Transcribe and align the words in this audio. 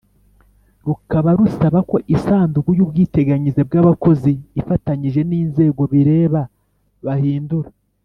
Rukaba 0.85 1.29
rusaba 1.39 1.79
ko 1.89 1.95
Isanduku 2.15 2.69
y 2.77 2.81
Ubwiteganyirize 2.85 3.61
bw 3.67 3.73
Abakozi 3.81 4.31
ifatanyije 4.59 5.21
n 5.29 5.31
inzego 5.41 5.81
bireba 5.91 6.41
bahindura 7.05 7.69